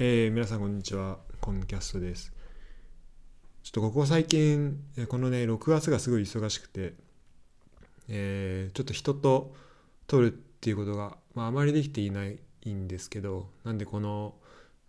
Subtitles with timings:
[0.00, 2.32] えー、皆さんこんにちは、コンキャストです。
[3.64, 4.78] ちょっとここ最近、
[5.08, 6.94] このね、6月がすごい忙しくて、
[8.06, 9.56] えー、ちょっと人と
[10.06, 12.38] 撮るっていうことが、まあ、あまりできていない
[12.70, 14.36] んですけど、なんでこの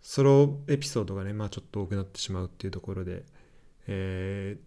[0.00, 3.24] ソロエピソードがね、まあちょっと多くなってしまうっていうところで、
[3.88, 4.58] え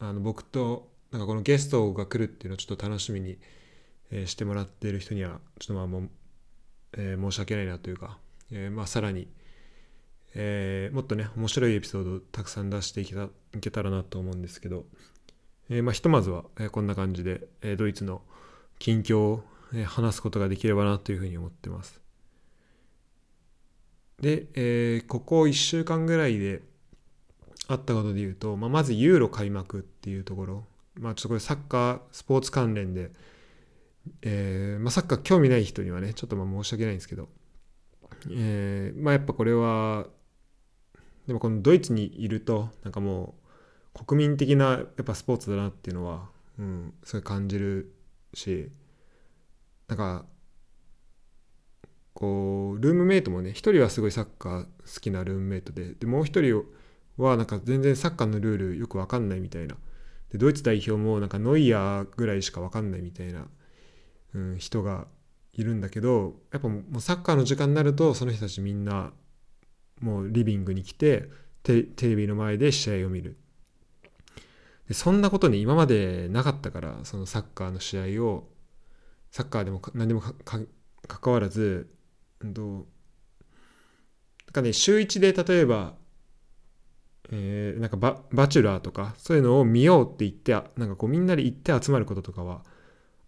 [0.00, 3.38] ー、あの僕となんかこのゲストが来るっていうのをちょっと楽しみに、
[4.12, 6.10] え、してもらってる人には、ちょっとまあもう、
[6.96, 8.20] え、申し訳ないなというか、
[8.52, 9.26] え、まあさらに、
[10.34, 14.84] えー、もっとね面白いエピソードをたくさん出していけたいけたらなと思うんですけど、
[15.70, 18.22] えー、まあ、ひとまずは、えこんな感じで、えドイツの
[18.78, 22.00] 近況を、え話すことができればなというふうに思ってます。
[24.20, 26.62] で、えここ1週間ぐらいで
[27.68, 30.64] あったことで言うと、まあ、まずユーロ開幕っていうところ、
[30.98, 33.10] まあ、ちょっとこれサッカースポーツ関連で、
[34.22, 37.28] えーまあ、サッカー興味ない人にはねちょっとまあ申し訳ないんですけど、
[38.30, 40.06] えーまあ、やっぱこれは
[41.28, 43.34] でもこのドイツにいるとなんかも
[43.94, 47.94] う国民的なやっぱスポーツだなっていうのは、うん、すごい感じる
[48.32, 48.70] し
[49.88, 50.24] なんか
[52.14, 56.64] こうルームメイトもね一人はすごいサッカー好きなルームメイトででもう一人
[57.18, 59.76] はなんか全然サッカーのルールよく分かんないみたいな。
[60.32, 63.46] でドイツ代表もなんかノイヤーぐらいしか分かんないみたいな、
[64.34, 65.06] うん、人が
[65.52, 69.12] いるんだけどやっぱもうサッカーの時間になるとその人たちみんな
[70.00, 71.28] もうリビングに来て
[71.62, 73.36] テレビの前で試合を見る。
[74.88, 78.48] でそんなことに今までなかったからそのサッカーの試合を
[79.30, 81.90] サッカーでも何でも関わらず、
[82.40, 82.84] うんと、なん
[84.52, 85.94] かね週1で例えば、
[87.30, 92.64] えー、なんかババチュラーとかそういうのを見ようって言ってなんかこうみんなで行って集まることとかは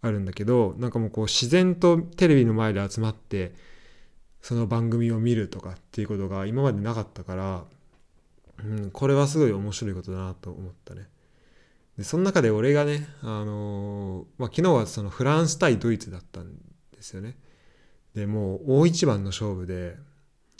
[0.01, 3.53] あるんだけどなんかもうこう自然とテレビの前で集まって
[4.41, 7.63] その番組を見るとかっていうことが今までなかったから、
[8.63, 11.07] うん、これはすごい面白いことだなと思ったね。
[11.97, 16.53] でその中で俺がね、あのー、まあ、昨日はそのフランス対ドイツだったん
[16.91, 17.37] ですよね。
[18.15, 19.97] でもう大一番の勝負で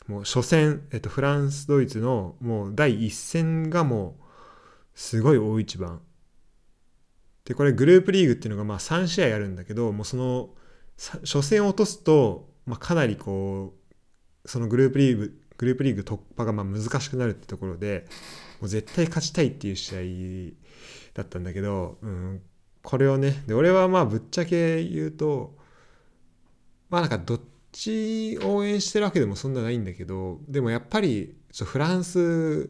[0.07, 4.23] もう初戦、えっと、フランスドイツのもう第一戦がもう
[4.94, 6.01] すごい大一番。
[7.45, 10.50] でこれグループリーグっていうのがまあ3試合あるんだけどもうその
[11.23, 13.73] 初戦を落とすとまあ、かなりこ
[14.45, 18.05] うそのグループリーググループリーグ突破がまあ難しくなるってところで
[18.59, 20.53] もう絶対勝ちたいっていう試合
[21.13, 22.41] だったんだけど、うん、
[22.83, 25.55] これをねで俺はまあぶっちゃけ言うと
[26.89, 32.69] まあなんかどっち応援してるわけでもそんなないんだけどでもやっぱりフランス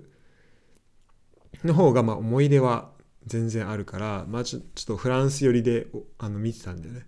[1.63, 2.91] の方がまあ思い出は
[3.25, 5.88] 全然あるから、まあ、ちょっとフランス寄りで
[6.18, 7.06] あの見てたんだよね。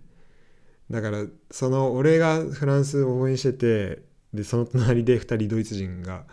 [0.90, 4.02] だからその俺がフランスを応援してて
[4.32, 6.24] でその隣で2人ドイツ人が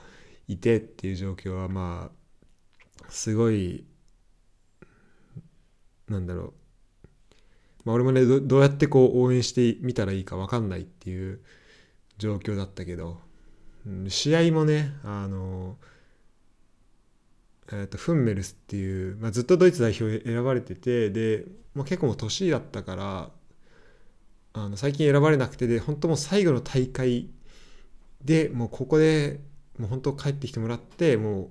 [0.47, 3.85] いてっていう状況はまあすごい
[6.09, 6.53] なんだろう、
[7.85, 11.41] まあ、俺もねどうやってこう応援してみたらいいか分かんないっていう
[12.17, 13.19] 状況だったけど、
[13.85, 15.78] うん、試合もねあの
[17.73, 23.29] えーと、フンメルスっていう、まあ、ずっとドイツ代表選ばれててで、まあ、結構もう年だったから
[24.53, 27.29] あの最近選ばれなくてで本当もう最後の大会
[28.23, 29.39] でもうここで
[29.78, 31.50] もう本当帰ってきてもらってもう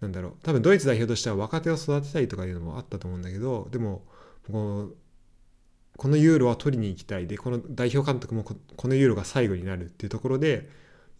[0.00, 4.02] なんだろう多分ドイツ代表としては若手を育てたいとかいうのもあったと思うんだけどでも
[5.98, 7.26] このユーロは取りに行きたい。
[7.26, 10.68] でこの代表監督もこのユーロが最後になるっていうところで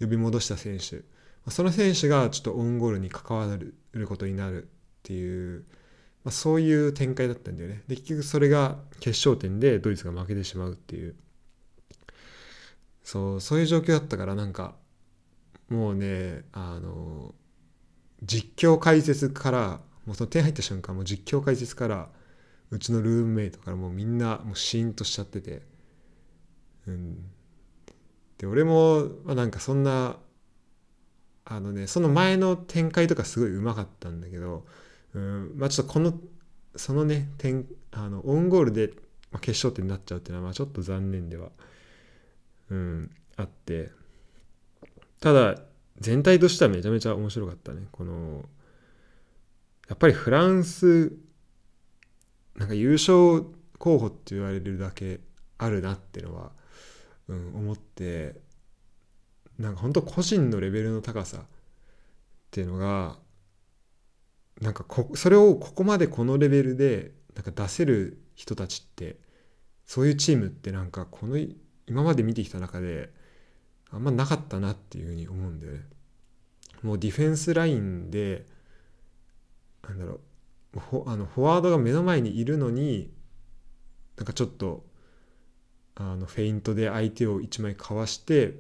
[0.00, 1.02] 呼び戻した選手。
[1.50, 4.66] その選手がちょっとオウンゴールに関わることになるっ
[5.02, 5.64] ていう
[6.24, 7.82] まあ、そういう展開だったんだよね。
[7.88, 11.14] で結局それが決勝点でドイツが負けてしまうっていう。
[13.02, 14.74] そうそういう状況だったからなんか
[15.70, 17.34] もうねあの
[18.22, 22.08] 実況解説からもうその点入った瞬間もう実況解説から
[22.70, 25.62] うちのルームメイトからもうみんなもうシーンとしちゃってて、
[26.86, 27.16] うん、
[28.36, 30.16] で俺も、まあ、なんかそんな
[31.44, 34.66] あのねその前の展開とかすごいうまかったんだけど
[35.14, 36.14] うんまあちょっとこの
[36.76, 38.92] そのね点あのオウンゴールで
[39.40, 41.50] 決勝点になっちゃうっていうのはまあちょっと残念では、
[42.70, 43.90] うん、あって
[45.20, 45.56] ただ
[45.98, 47.82] 全体としてはめちゃめちゃ面白かったね。
[47.90, 48.44] この
[49.88, 51.12] やっぱりフランス
[52.56, 53.44] なんか優勝
[53.78, 55.20] 候補って言われるだけ
[55.56, 56.52] あるなっていうのは、
[57.28, 58.36] うん、思って
[59.58, 61.40] なんか本当個人のレベルの高さっ
[62.50, 63.16] ていうのが
[64.60, 69.16] なんかこそれをここまでこのレベルでなんか出せる人たちって
[69.86, 71.36] そういうチームってなんかこの
[71.86, 73.10] 今まで見てきた中で
[73.90, 75.80] あんまなかったなっていうふうに思うんだよね。
[76.82, 78.46] もうディフェンスラインで
[79.82, 80.20] なんだろ
[80.74, 83.10] うフォあのフォワードが目の前にいるのに
[84.16, 84.84] なんかちょっと
[85.94, 88.54] あのフェイントで相手を1枚かわして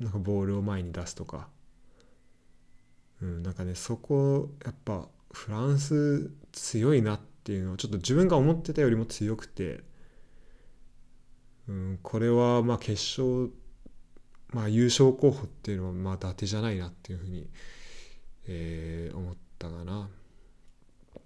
[0.00, 1.48] なんかボールを前に出すとか、
[3.20, 9.80] うん、なんかねそこやっぱフランス強いなっていうのをちょっと自分が思ってたよりも強くて、
[11.68, 13.50] うん、これはまあ決勝
[14.52, 17.48] まあ、優勝候補っていうのはまあ伊達じゃないなっていうふうに、
[18.46, 20.08] えー、思ったかな。
[20.08, 21.18] っ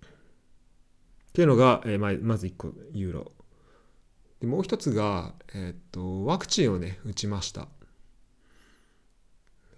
[1.32, 3.32] ていうのが、えー、まあ、まず1個ユーロ。
[4.41, 7.69] でもう一つが、えー、っとワクチンをね打ちました。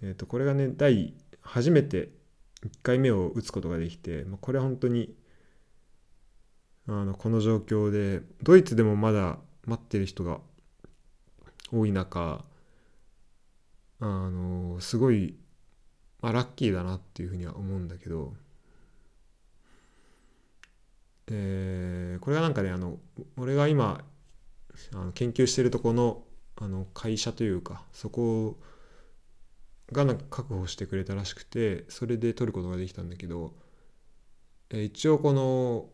[0.03, 2.09] えー、っとこれがね第初めて
[2.65, 5.13] 1回目を打つことができて、まあ、これは本当に
[6.87, 10.39] あのこの状況でドイツでもまだ待ってる人が
[11.71, 12.43] 多い中
[14.01, 15.35] あのすごい、
[16.21, 18.33] まあ、ラッキーだなっていうふうには思うんだけど、
[21.31, 22.97] えー、これがなんかねあの
[23.37, 24.01] 俺が今
[24.93, 26.23] あの研究してるとこの
[26.61, 28.59] あの会社というかそこを
[29.91, 33.53] がなんか確保してくれたらしくてそれで取ることができたんだけど、
[34.69, 35.89] え、一応この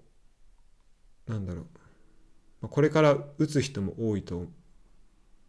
[1.28, 1.66] なんだろう、
[2.62, 4.48] まあ、これから打つ人も多いと、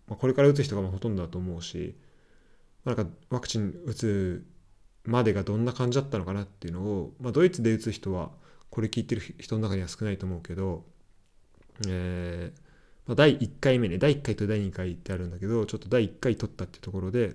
[0.09, 1.97] まあ、これから打つ人がほとんどだと思うし
[2.85, 4.47] なんかワクチン打つ
[5.05, 8.31] までがどんな感じだったのかなっていうのを、まあ、ドイツで打つ人は
[8.71, 10.85] これ聞いてる人の中には少ないと思うけど、
[11.89, 12.61] えー
[13.07, 17.35] まあ、第1回目ね第1回と第2回ってあるんだけどちょっと第1回取ったっていうところで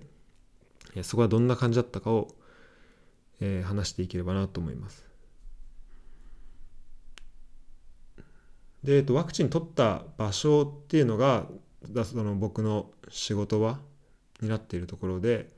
[1.03, 2.35] そこはどんな感じだったかを、
[3.39, 5.05] えー、話していければなと思います。
[8.83, 11.45] で、えっと、ワクチン取った場所っていうのが
[12.03, 13.79] その僕の仕事場
[14.41, 15.49] になっているところで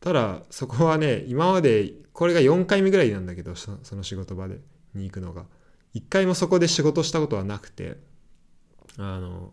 [0.00, 4.58] ただそこはね今までこれが4回目ぐらいなんだけどその仕事場で
[4.94, 5.44] に行くのが
[5.94, 7.96] 1回もそこで仕事したことはなくて
[8.98, 9.52] あの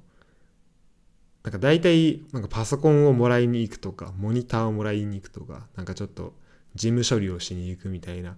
[1.44, 6.34] なんか大体なんかパソコンをもらいに行くとかモニターをもらいに行くとかなんかちょっと
[6.76, 8.38] 事務処理をしに行くみたいな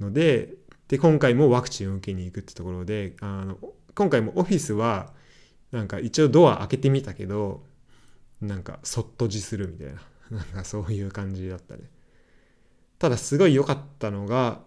[0.00, 0.54] ので
[0.88, 3.58] で今回もワクチンを受けに行くってところであの
[3.94, 5.12] 今回もオフィスは
[5.72, 7.62] なんか一応ドア開けてみたけど
[8.40, 10.00] なんかそっとじするみたいな
[10.38, 11.90] なんかそういう感じだったね。
[12.98, 14.62] ただすごい良かったのが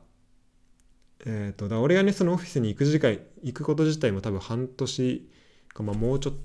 [1.25, 5.29] えっ、ー、とだ俺がねそのオフィスに行く時間行くこと自体も多分半年
[5.69, 6.35] か、まあ、もうちょっ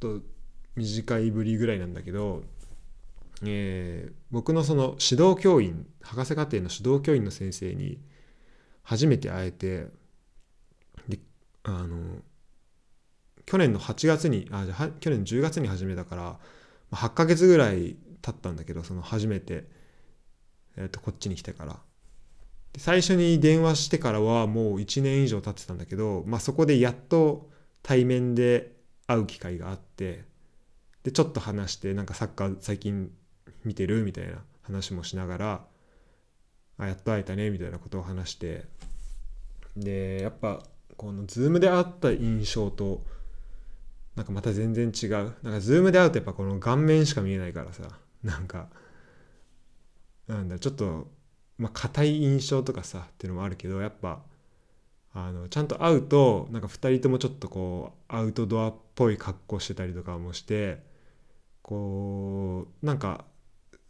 [0.00, 0.20] と
[0.76, 2.42] 短いぶりぐらいなんだけど、
[3.44, 7.98] えー、僕のその指導教員博士課程の指導教員の先生に
[8.82, 9.86] 初めて会えて
[11.08, 11.18] で
[11.64, 12.18] あの
[13.46, 16.38] 去年の8月にあじゃ去年10月に始めたから
[16.92, 19.64] 8ヶ月ぐらい経ったんだけどその初めて、
[20.76, 21.76] えー、とこっちに来てから。
[22.78, 27.50] 最初に電話してからはもう1年以上経ってたんだけど、まあ、そこでやっと
[27.82, 28.76] 対面で
[29.06, 30.24] 会う機会があって
[31.04, 33.10] でちょっと話してなんかサッカー最近
[33.64, 35.64] 見てるみたいな話もしながら
[36.78, 38.64] あやっと会えたねみたいなことを話して
[39.76, 40.62] でやっぱ
[40.96, 43.04] この Zoom で会った印象と
[44.16, 45.34] なんかまた全然違う。
[45.42, 47.84] なんかズームで会うとやっぱこの顔面しか見えないからさ
[48.22, 48.68] なんか
[50.26, 51.08] なんだちょっと
[51.56, 54.20] まあ硬い印象とかさっていうのもあるけどやっぱ
[55.14, 60.82] あのちゃんと会うとなんか2人ともちょっとこうアウトドアっぽい格好してたりとかもして
[61.62, 63.24] こうなんか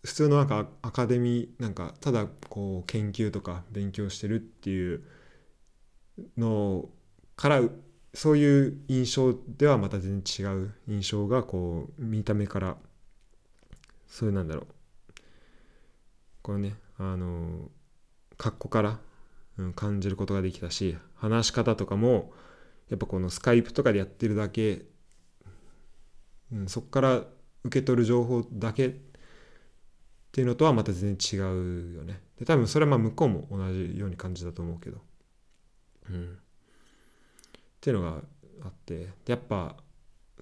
[0.03, 5.03] 普通のなんかアカデミーなんかただこう研究とか勉強してるっていう
[6.37, 6.89] の
[7.37, 7.63] から
[8.15, 12.77] そういう印象ではまた全然違う印象がこう見た目から
[14.09, 14.67] そういうなんだろう
[16.43, 17.71] このねあの
[18.37, 18.99] 格好から、
[19.59, 22.33] うん、感じることができたし話し方とかも
[22.89, 24.83] やっぱこのスカイプとかでやってるだけ、
[26.53, 27.25] うん、そこから
[27.65, 28.91] 受け取る情報だけっ
[30.33, 32.21] ていうのとはまた全然違うよね。
[32.39, 34.99] で多分それはまあ向こうも同じように感じたと思うけど。
[36.09, 36.33] うん。
[36.33, 36.37] っ
[37.81, 38.21] ていうのが
[38.63, 39.09] あって。
[39.25, 39.77] でやっぱ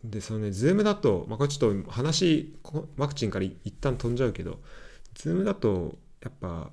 [0.05, 2.57] でそのね Zoom だと、まあ、これちょっと話
[2.97, 4.61] ワクチンから一旦飛んじゃうけど
[5.15, 6.71] Zoom だとやっぱ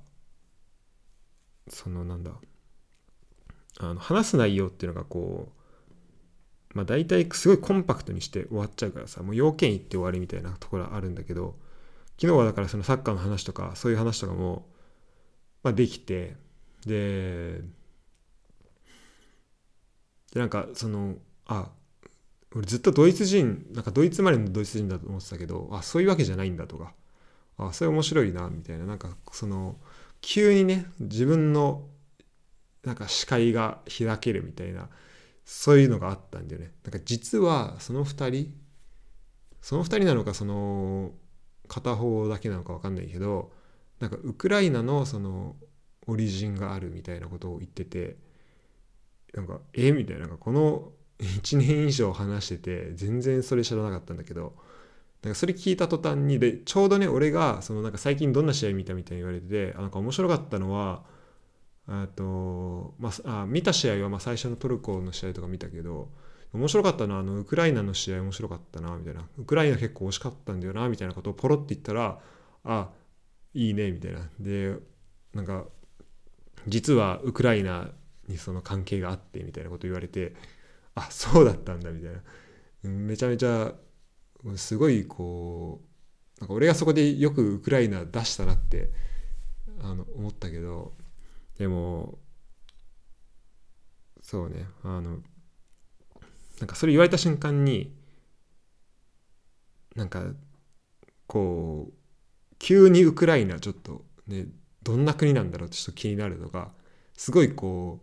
[1.69, 2.31] そのなんだ
[3.79, 5.54] あの話す内容っていうのがこう
[6.75, 11.55] まあ大体すごいコンパクトにして終わっちゃうからさもう要件言って終わりみたいなところあるんだけど
[12.21, 14.67] 昨日はだからそのサッカーの話とかそういう話とかも、
[15.63, 16.35] まあ、できて
[16.85, 17.61] で
[20.33, 21.15] でなんかその
[21.47, 21.69] あ
[22.53, 26.93] 俺ずっとドイツ人なんかドイツ生まれのドイツ人だと思ってたけどあそういうわけじゃないんだとか
[27.57, 29.77] あそれ面白いなみたいななんかその
[30.19, 31.83] 急にね自分の
[32.83, 34.89] なんか視界が開けるみたいな
[35.45, 36.73] そういうのがあったんだよね。
[36.83, 38.53] なんか実はその2人
[39.61, 41.11] その2人なのかその
[41.67, 43.51] 片方だけなのか分かんないけど
[43.99, 45.55] なんかウクライナのその
[46.07, 48.17] オリジンがあるみたいなことを言ってて
[49.33, 54.55] なんかえみたいなこの 1年以上話してて全然それ知らなかったんだけど
[55.23, 61.03] なんかそれ聞いた途端にでちょうどね俺がそのなんか最近どんな試合見たみたいに言われててなんか面白かったのは
[61.87, 66.09] あと、まあ、あ見た試合はまあ最初のトルコの試合とか見たけど
[66.53, 69.27] 面白かったのはあのウクライナの試合面白かったなみたいな。
[69.37, 72.19] ウクライナ結構惜しかったんだよなみたいなことをポロって言ったら
[72.63, 72.89] あ
[73.53, 74.29] いいねみたいな。
[74.39, 74.75] で
[75.33, 75.65] なんか
[76.67, 77.89] 実はウクライナ
[78.27, 80.33] にその関係があってみたいなこと言われて
[80.95, 82.21] あそうだったんだみたいな。
[82.89, 83.73] めちゃめちゃ
[84.55, 85.81] すごいこ
[86.37, 88.89] うなんか俺がそこでよくウクライナ出したなって
[89.81, 90.93] あの思ったけど
[91.57, 92.19] でも
[94.21, 95.19] そうねあの
[96.59, 97.93] なんかそれ言われた瞬間に
[99.95, 100.23] なんか
[101.27, 101.93] こう
[102.59, 104.47] 急にウクライナちょっとね
[104.83, 106.71] どんな国なんだろうってちょっと気になるのが
[107.15, 108.01] すごいこ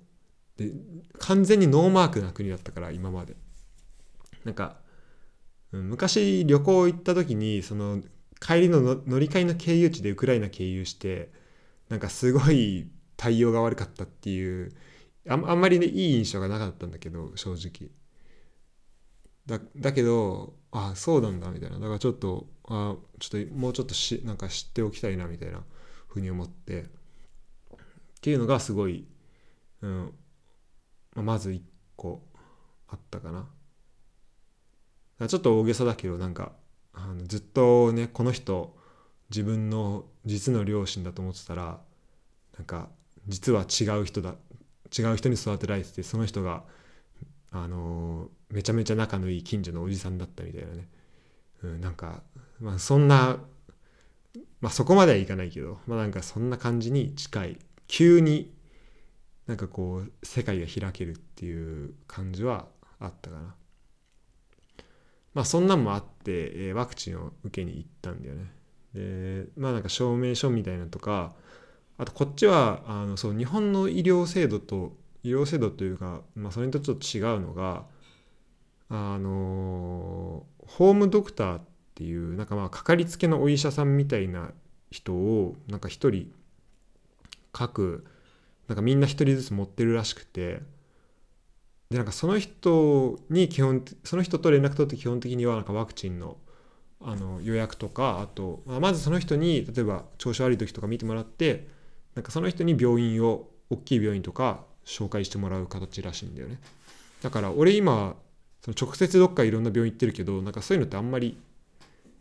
[0.59, 0.71] うで
[1.18, 3.37] 完全にノーマークな国だったから今まで。
[4.44, 4.76] なんか
[5.71, 8.02] 昔旅行行った時にその
[8.40, 11.30] 帰りの乗り換えの経由地でウクライナ経由して
[11.88, 12.88] なんかすごい
[13.23, 14.73] 対応が悪かったっていう
[15.29, 17.93] あんまりねいい印象がなかったんだけど正直。
[19.47, 21.79] だだけどあそうなんだみたいな。
[21.79, 25.62] だからちょっとあちょっともうちょっとしなんか知っておきたいなみたいな
[26.09, 26.83] ふうに思って。
[26.83, 26.87] っ
[28.21, 29.07] ていうのがすごい、
[29.83, 30.12] うん
[31.14, 31.61] まず1
[31.97, 32.23] 個
[32.88, 33.31] あったか
[35.19, 35.29] な。
[35.29, 36.52] ちょっと大げさだけどなんか
[36.93, 38.76] あのずっとねこの人
[39.31, 41.81] 自分の実の両親だと思ってたら
[42.57, 42.88] なんか
[43.29, 44.35] 実は違う人だ
[44.97, 46.64] 違う人に育てられててその人が
[47.50, 50.88] あのめちゃめちゃ仲のいい近所のおじさんだったみたいなね、
[51.62, 52.23] うん、なんか、
[52.61, 53.38] まあ、そんな、
[54.61, 58.52] まあ、そこまではいかないけど、まあ、なんかそんな感じに近い急に
[59.47, 62.67] なんかこう世界が開けるっていう感じは
[63.00, 63.55] あったかな。
[65.35, 68.52] まあそんなんもあって、えー、ワクチンを受けに行ったんだよね。
[68.95, 71.35] でまあなんか証明書みたいなとか
[71.99, 77.85] あとこっちはあのそう日本の医療制度と医療制度というか、まあ、それとちょっと違うのが
[78.89, 81.63] あのホームドクターっ
[81.95, 84.51] ていうなんかまあかかりつけのお医者さんみたいな
[84.91, 86.33] 人をなんか一人
[87.53, 88.05] 各
[88.69, 90.61] なんかみんな一人ずつ持ってるらしくて
[91.91, 96.39] でなんかその人に基本その人と連絡取って基本的にはなんかワクチンの
[97.05, 101.67] あの予約とかあと、まあ、まずその人に例えば調子悪い時とか見てもらって
[102.14, 106.59] なんかその人に病院を大きい病院とか紹介してもらう形らしいんだよね。
[107.23, 108.16] だから俺今
[108.62, 111.38] その直接どっかいろんな病院行ってるけどなんかそういうのってあんまり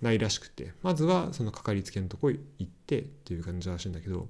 [0.02, 4.28] ないらしくてまずはそのかかりつけのとこ行ってっていう感じらしいんだけど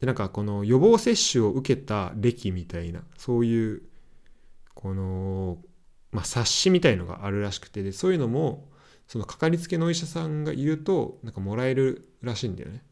[0.00, 3.82] でなんかこの予防接種を受けた歴みたいなそういう
[4.74, 5.58] この、
[6.12, 8.68] まあ、冊子みたいのがあるらしくてでそういうのも
[9.08, 12.82] そのかかりつけのお医者さんがいるとなんかもらえるらしいんだよね。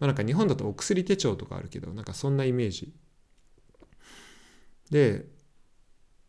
[0.00, 2.92] まあ、なんか日本だとお薬手帳とかあるけどなんかそんなイメージ。
[4.90, 5.26] で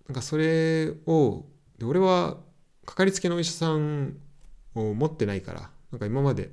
[0.07, 1.45] なんかそれを
[1.77, 2.37] で俺は
[2.85, 4.17] かかりつけのお医者さん
[4.75, 6.51] を持ってないからなんか今まで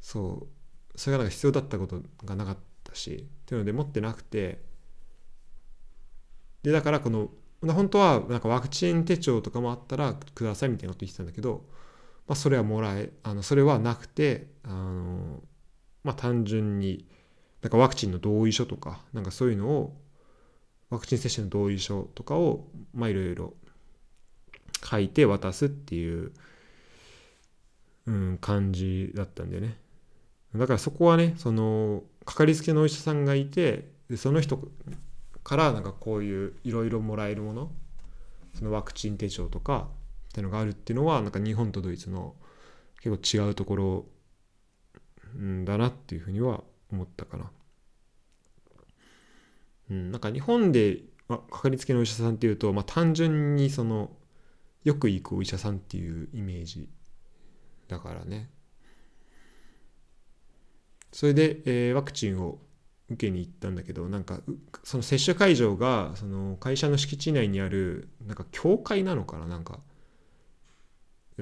[0.00, 0.48] そ
[0.94, 4.70] うそれがなんか必要だったことがなかったしっていうので持ってなくて。
[6.62, 7.30] でだからこの
[7.66, 11.64] 本当はなんかワクチン手帳とかもあったらくださいみたいなこと言ってたんだけど
[12.32, 15.42] まあ、それはもらえあのそれはなくてあの、
[16.02, 17.04] まあ、単純に
[17.60, 19.94] なんかワクチンの同意書とかなんかそういうのを
[20.88, 23.52] ワクチン接種の同意書とかをまいろいろ
[24.82, 26.32] 書いて渡すっていう、
[28.06, 29.76] うん、感じだったんでね。
[30.56, 34.58] だからそこはねそのかかりつけのお医者さんがいてでその人
[35.44, 37.70] からなんかこういういろいろもらえるもの
[38.54, 39.88] そのワクチン手帳とか
[40.32, 42.34] っていうのがあるっていうのはなんか日本とドイツの
[43.02, 44.06] 結構違うところ
[45.64, 47.50] だなっていうふうには思ったかな。
[49.90, 54.10] うん、なんか日本であかかりつけのお医者さんっていうと、まあ、単純にその
[54.84, 56.88] よく行くお医者さんっていうイメージ
[57.88, 58.48] だからね。
[61.12, 62.58] それで、えー、ワクチンを
[63.10, 64.40] 受けに行ったんだけどなんか
[64.82, 69.80] その接種会場がその会社の敷地内にあるなんか教会なのかななんか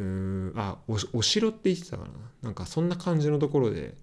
[0.00, 2.11] うんあおお城って言ってたかな。
[2.42, 3.95] なんかそんな感じのところで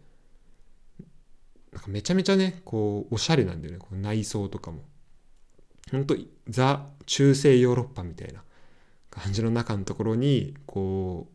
[1.73, 3.79] なんかめちゃめちゃねこうおしゃれなんだよね。
[3.79, 4.83] こう内装とかも。
[5.91, 6.15] 本当
[6.49, 8.43] ザ中世ヨーロッパみたいな
[9.09, 11.27] 感じの中のところにこ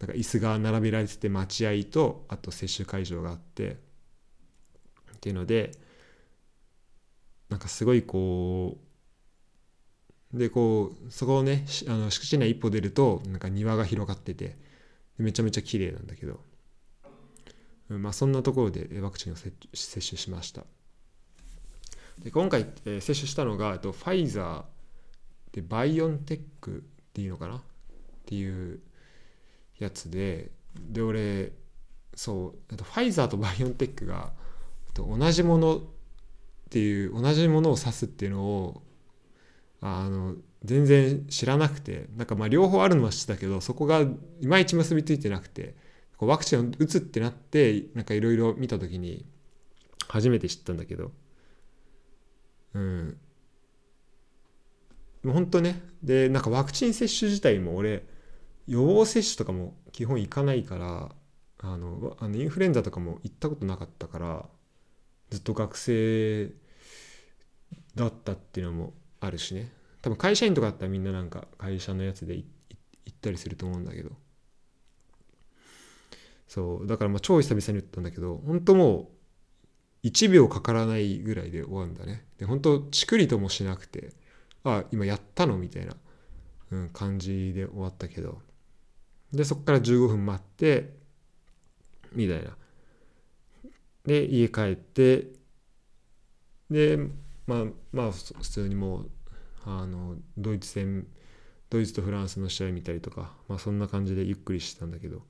[0.00, 3.76] うなんか椅子が並べられてて待合とあと接種会場があってっ
[5.20, 5.72] ていうので
[7.48, 8.93] なんかすごいこう
[10.34, 14.56] でこうそこをねあの敷地内一歩出るとなんか庭が広がってて
[15.16, 16.40] めちゃめちゃ綺麗なんだけど、
[17.88, 20.64] うん、まあそんなところでワクチンを接種しました。
[22.18, 26.80] で今回、えー、接種したのがとファイザーでバイオンテックっ
[27.12, 27.56] ていうのかな？
[27.56, 27.60] っ
[28.26, 28.80] ていう
[29.78, 31.52] やつでで俺
[32.16, 34.32] そうとファイザーとバイオンテックが
[34.94, 35.80] と同じものっ
[36.70, 38.82] ていう同じものを指すっていうのを
[39.86, 45.74] あの全然知らなくてなんかまあ両方あるのは知ってたけどそこがいまいち結びついてなくて
[46.16, 49.26] こうワクチンを打つってなってなんかいろいろ見た時に
[50.08, 51.12] 初めて知ったんだけど。
[52.74, 53.18] うん。
[55.22, 58.06] もうほんとねでなんかワクチン接種自体も俺
[58.66, 61.14] 予防接種とかも基本行かないから
[61.58, 64.46] あのあのインフルエンザとかも行ったことなかったから
[65.30, 66.52] ずっと学生
[67.94, 68.94] だったっていうのも
[69.26, 69.72] あるしね。
[70.02, 72.44] 多分会社員とかだったらみんななんか会社のやつで行
[73.10, 74.10] ったりすると思うんだけど。
[76.46, 76.86] そう。
[76.86, 79.10] だからまあ超久々に打ったんだけど本当も
[80.02, 82.26] う1秒かからないぐらいで終わるんだね。
[82.38, 84.12] で本当チクリともしなくて
[84.62, 85.56] あ今やったの？
[85.56, 85.96] みたいな、
[86.70, 88.42] うん、感じで終わったけど。
[89.32, 90.94] でそこから15分待って
[92.12, 92.56] みたいな。
[94.04, 95.28] で家帰って
[96.70, 96.98] で
[97.46, 99.10] まあまあ普通にもう
[99.64, 101.06] あのドイツ戦
[101.70, 105.22] ドイツとフランスの試合見たりとか、まあ、そんな感じでゆっくりしてたんだけど。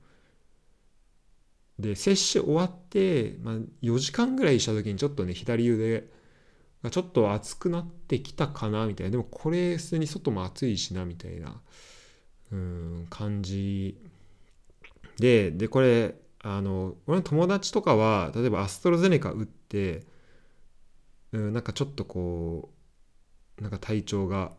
[1.79, 6.07] で接種終わって、まあ、4時間ぐらいした時にちょっとね左腕
[6.81, 9.11] がちょっと熱くなってきたかなみたいな。
[9.11, 11.59] でもこれ普通に外も暑いしなみたいな
[12.51, 13.97] うん感じ。
[15.17, 20.05] ででこれあの俺の友達とかは例えばアストロゼネカ打って、
[21.31, 22.73] うん、なんかちょっとこ
[23.59, 24.51] うなんか体調が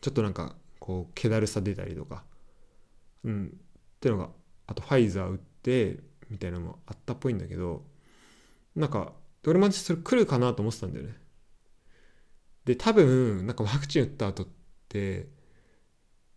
[0.00, 2.24] ちょっとなんかこう気だるさ出たりとか
[3.24, 3.50] うんっ
[4.00, 4.28] てのが
[4.66, 5.98] あとファイザー打って
[6.30, 7.84] みたいなのもあったっぽいんだけど
[8.74, 9.12] なんか
[9.46, 11.16] 俺もそれ来るかなと思ってたんだよね。
[12.64, 14.46] で多分なんかワクチン打った後っ
[14.88, 15.28] て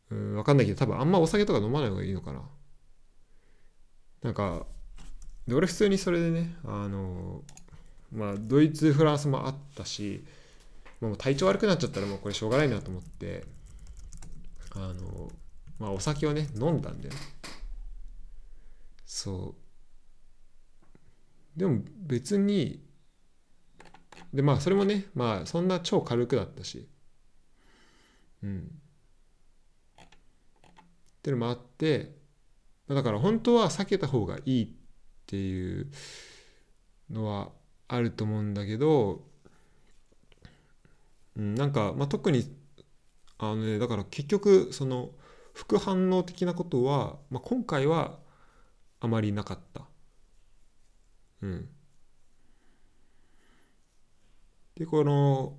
[0.09, 2.41] うん分かんないけど多分あんまお酒とか飲まない方がいいのかな。
[4.21, 4.65] なんか
[5.47, 7.43] で俺普通にそれでねあの
[8.13, 10.23] まあドイツフランスもあったし
[11.02, 13.43] もう体調悪くなっちゃったらもうこれしょうがないなと思って
[14.76, 15.32] あの
[15.80, 17.13] まあお酒をね飲んだんだよ
[19.06, 19.56] そ
[21.56, 21.60] う。
[21.60, 22.82] でも別に
[24.34, 26.88] でまあそれもねまあそんな超軽くだったし。
[28.41, 28.71] うん。
[29.99, 30.06] っ
[31.21, 32.15] ていうのもあって
[32.89, 34.69] だから本当は避けた方がいいっ
[35.26, 35.89] ていう
[37.10, 37.49] のは
[37.87, 39.23] あると思うんだけど、
[41.35, 42.55] うん、なんか、まあ、特に
[43.37, 45.11] あのねだから結局その
[45.53, 48.19] 副反応的なことは、まあ、今回は
[48.99, 49.83] あまりなかった。
[51.41, 51.69] うん。
[54.75, 55.57] でこの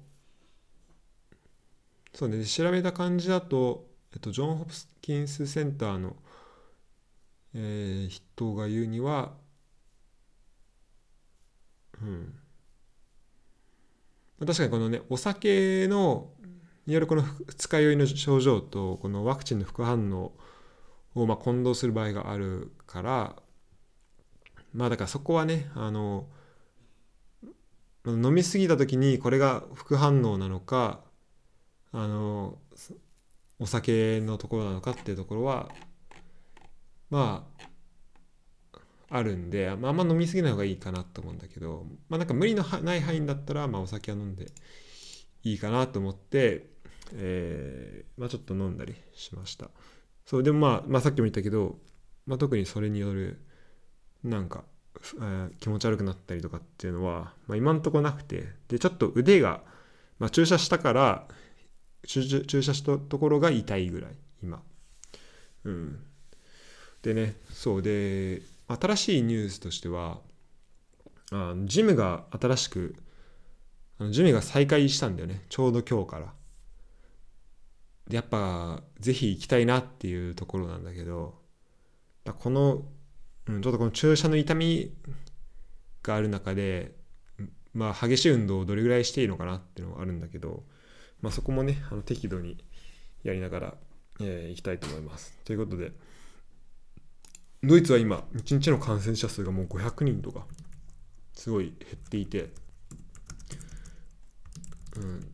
[2.15, 6.17] そうね調べた感じだと、えっと、ジョン・ホプキンスセンターの
[7.55, 9.33] えー、人が言うには、
[12.03, 12.05] う
[14.45, 16.31] ん、確かにこのねお酒の
[16.87, 20.33] によるこの二日酔いの症状とこのワクチンの副反応
[21.15, 23.37] をま混同する場合があるから
[24.73, 26.27] まあだからそこはねあの
[28.07, 31.01] 飲み過ぎた時にこれが副反応なのか
[31.93, 32.59] あの
[33.59, 35.71] お酒のところなのかっていうところは
[37.09, 37.65] まあ
[39.11, 44.47] あるんで、まあ、あんま飲みすぎない方がいいかなと思うんだけどまあなんか無理のない範囲だったら、まあ、お酒は飲んで
[45.43, 46.67] いいかなと思って、
[47.13, 49.71] えー、まあ、ちょっと飲んだりしました。
[50.25, 51.77] そうでもまあ、まあ、さっきも言ったけど、
[52.27, 53.43] まあ、特にそれによる
[54.25, 54.65] なんか、
[55.61, 59.61] 気持ち悪くなったりとかっていうのは、まあ、今んとこなくてでちょっと腕が、
[60.19, 61.27] まあ、注射したから
[62.07, 64.13] 注射したところが痛いぐらい
[64.43, 64.63] 今。
[65.65, 66.01] うん。
[67.03, 70.21] でねそうで新しいニュースとしては
[71.33, 72.95] あジムが新しく
[73.99, 75.45] あのジムが再開したんだよね。
[75.49, 76.33] ちょうど今日から。
[78.11, 81.37] やっぱぜひ行きたいなっていうところなんだけど
[82.39, 82.83] この、
[83.47, 84.93] うん、ちょっとこの注射の痛み
[86.03, 86.93] がある中で
[87.73, 90.65] まあ激しい運動をどれぐらいしていいのかなっていうのはあるんだけど、
[91.23, 92.63] まあ、そこもねあの適度に
[93.23, 93.75] やりながら、
[94.21, 95.39] えー、いきたいと思います。
[95.45, 95.93] ということで
[97.67, 100.47] ドイツは今1日の感染者数がもう500人とか
[101.35, 102.51] すごい減っていて
[104.97, 105.29] うん、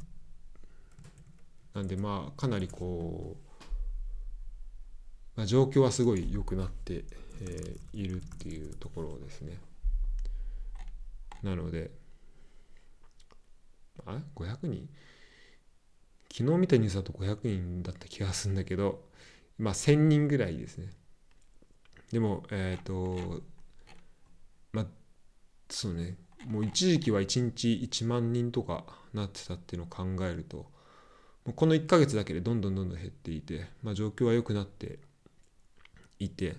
[1.74, 3.60] なんでまあかなりこう、
[5.36, 7.04] まあ、状況はすごい良くなって、
[7.42, 9.58] えー、いるっていうところですね。
[11.42, 11.90] なので
[14.06, 14.88] あ500人？
[16.32, 19.02] 昨日見たニュースだと500人だった気がするんだけど
[19.58, 20.90] まあ1000人ぐらいですね。
[22.10, 23.42] でもえっ、ー、と
[24.72, 24.86] まあ
[25.68, 26.16] そうね。
[26.46, 30.56] もう一時期は1日1万人とかなってたっていうのを考えると
[31.44, 34.98] もうこの1ヶ月だけでどんどんどんどん減っていて、まあ、状況は良くなって
[36.18, 36.56] いて、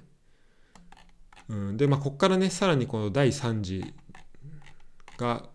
[1.49, 3.93] うん、でまあここからねさらにこの第3次
[5.17, 5.49] が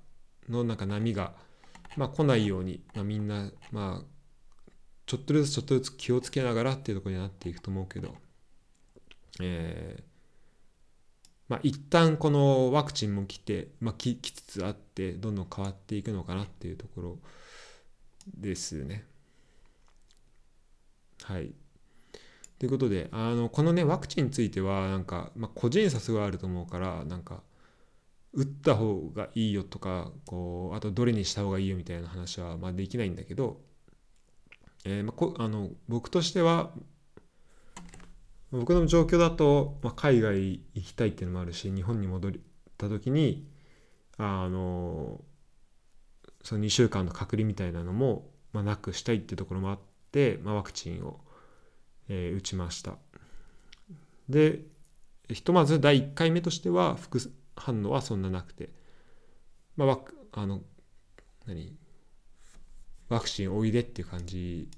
[0.48, 1.34] のなんか波が、
[1.96, 4.04] まあ、来ないように、まあ、みんなまあ
[5.06, 8.14] ちょっとずつちょっとずつ気をつけながらっていうところになっていくと思うけど、
[9.40, 10.02] えー、
[11.48, 17.18] まあ、一旦このワクチンも来て、まあ、来つつあってどんどん変わっていくのかなっていうところ
[18.36, 19.04] ですね。
[21.22, 21.52] はい。
[22.58, 27.42] ということであのこのねワクチンについてはなんか、まあ、個人差すごいあると思うからなんか
[28.32, 33.60] 打った方がいいよとかこうあとどれにした方がいいよみたいな話はまあできないんだけど、
[34.84, 36.70] えーまあ、こあの僕としては
[38.58, 42.32] 僕の状況だと、まあ、海外行きたいっていうのもあるし日本に戻っ
[42.78, 43.46] た時に
[44.18, 45.20] あの
[46.42, 49.78] その2週間の隔離みたいなのも、まあ、なくしたいっていうところもあっ
[50.12, 51.20] て、まあ、ワクチンを、
[52.08, 52.94] えー、打ちました。
[54.28, 54.60] で
[55.28, 57.18] ひとまず第1回目としては副
[57.56, 58.70] 反応はそんななくて
[59.76, 59.98] まあ
[60.32, 60.62] あの
[61.46, 61.76] 何
[63.08, 64.68] ワクチンおいでっていう感じ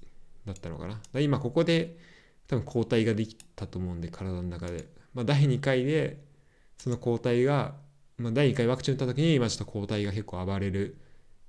[0.46, 1.20] だったのかな。
[1.20, 1.96] 今ここで
[2.48, 6.18] 多分抗体ができたと思うんで体の中で、まあ、第2回で
[6.78, 7.74] その抗体が、
[8.16, 10.96] まあ、第2回ワクチン打った時に今ちょっと抗体が結構暴れるっ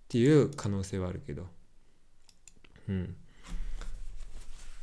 [0.10, 1.48] ていう可能性はあるけど。
[2.90, 3.16] うん。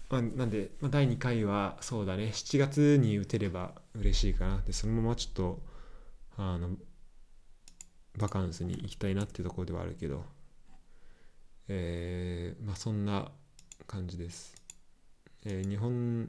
[0.08, 2.30] まあ、なんで、まあ、第2回はそうだね。
[2.32, 4.62] 7月に打てれば嬉しいかな。
[4.64, 5.62] でそのままちょっと
[6.36, 6.76] あの
[8.16, 10.24] バカンスに行きたいなっていうところではあるけど。
[11.68, 13.30] えー、まあそんな
[13.86, 14.54] 感じです。
[15.48, 16.28] えー、日本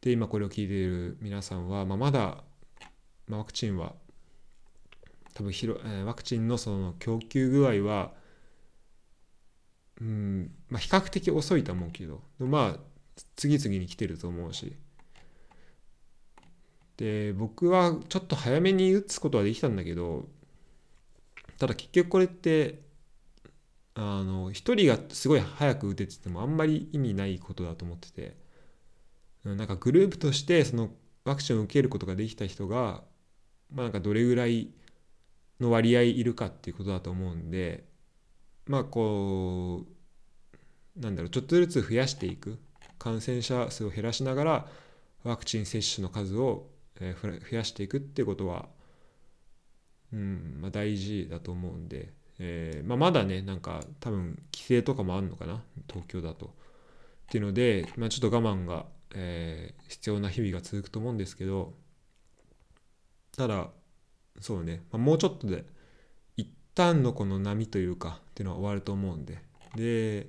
[0.00, 2.44] で今これを聞いている皆さんは、まあ、まだ、
[3.26, 3.94] まあ、ワクチンは
[5.34, 8.12] 多分広、えー、ワクチンのその供給具合は、
[10.00, 12.80] うんまあ、比較的遅いと思うけどまあ
[13.34, 14.76] 次々に来てると思うし。
[16.96, 20.28] で僕はちょっと早めに打つことはできたんだけど
[21.58, 22.83] ただ結局これって
[23.94, 28.44] あの1人がすごい早く打てててもあんまり意味ないことだと思ってて。
[29.44, 30.90] なんかグループとしてその
[31.24, 33.02] ワクチンを受けることができた人が、
[33.70, 34.70] まあ、なんかどれぐらい
[35.60, 37.84] の割合いるかっていうことだと思うんで
[38.66, 39.84] まあこ
[40.96, 42.58] うなんだろうちょっとずつ増やしていく。
[42.96, 44.68] 感染者数を減らしながら
[45.24, 48.66] ワクチン接種の数を増やしていくっていうことは、
[50.12, 52.14] うんまあ、大事だと思うんで。
[52.38, 56.46] えーまあ、まだねなんか多分規制とかもあるのかな東京だと。
[56.46, 61.72] っていうので、まあ、ちょっと我慢が、えー、必要な日々が続くと思うんですけど
[63.36, 63.68] ただ
[64.40, 65.64] そうね、まあ、もうちょっとで
[66.36, 69.38] 一旦のこの波というかっていうのは終わると思うんで
[69.74, 70.28] で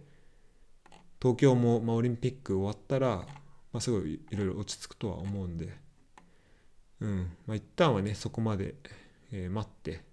[1.21, 3.17] 東京も、まあ、オリンピック終わったら、
[3.73, 5.73] まあ、すごいいろいろ落ち着くとは思うんで
[7.01, 8.75] うんまあ一旦はねそこまで、
[9.31, 10.03] えー、待って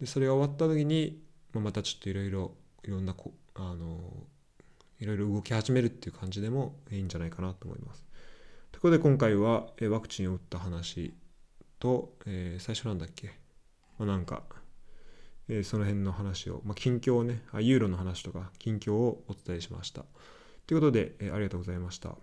[0.00, 2.54] でそれが終わった時に、まあ、またちょっといろいろ
[2.84, 3.98] いろんなこあの
[4.98, 8.04] いろいろ動き始めるっていう感じでもいいんじゃないかなと思います。
[8.72, 11.14] ということで今回はワクチンを打った話
[11.78, 13.28] と、えー、最初なんだっけ、
[13.98, 14.42] まあ、なんか、
[15.48, 20.04] えー、その辺の話を、まあ、近況をねあユーロの話とか近況をお伝えしました。
[20.66, 22.16] ということで、えー、ありがとうございました。